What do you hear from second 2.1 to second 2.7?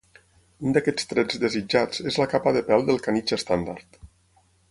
és la capa de